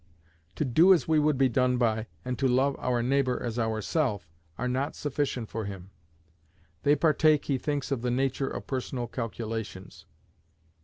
To 0.55 0.65
do 0.65 0.95
as 0.95 1.07
we 1.07 1.19
would 1.19 1.37
be 1.37 1.47
done 1.47 1.77
by, 1.77 2.07
and 2.25 2.35
to 2.39 2.47
love 2.47 2.75
our 2.79 3.03
neighbour 3.03 3.39
as 3.39 3.59
ourself, 3.59 4.27
are 4.57 4.67
not 4.67 4.95
sufficient 4.95 5.49
for 5.49 5.65
him: 5.65 5.91
they 6.81 6.95
partake, 6.95 7.45
he 7.45 7.59
thinks, 7.59 7.91
of 7.91 8.01
the 8.01 8.09
nature 8.09 8.47
of 8.47 8.65
personal 8.65 9.05
calculations. 9.05 10.07